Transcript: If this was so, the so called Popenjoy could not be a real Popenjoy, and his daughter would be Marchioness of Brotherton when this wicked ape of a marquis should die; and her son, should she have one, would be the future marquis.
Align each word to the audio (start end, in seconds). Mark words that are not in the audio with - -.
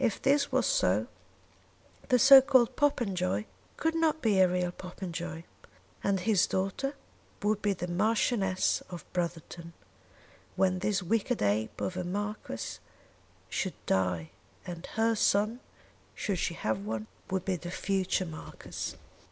If 0.00 0.20
this 0.20 0.50
was 0.50 0.66
so, 0.66 1.06
the 2.08 2.18
so 2.18 2.40
called 2.42 2.74
Popenjoy 2.74 3.44
could 3.76 3.94
not 3.94 4.20
be 4.20 4.40
a 4.40 4.48
real 4.48 4.72
Popenjoy, 4.72 5.44
and 6.02 6.18
his 6.18 6.48
daughter 6.48 6.96
would 7.44 7.62
be 7.62 7.76
Marchioness 7.86 8.82
of 8.90 9.04
Brotherton 9.12 9.74
when 10.56 10.80
this 10.80 11.00
wicked 11.00 11.42
ape 11.42 11.80
of 11.80 11.96
a 11.96 12.02
marquis 12.02 12.80
should 13.48 13.74
die; 13.86 14.30
and 14.66 14.84
her 14.94 15.14
son, 15.14 15.60
should 16.12 16.40
she 16.40 16.54
have 16.54 16.84
one, 16.84 17.06
would 17.30 17.44
be 17.44 17.54
the 17.54 17.70
future 17.70 18.26
marquis. 18.26 18.96